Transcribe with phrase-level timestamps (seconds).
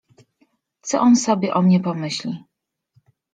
[0.81, 2.43] Co on sobie o mnie pomyśli!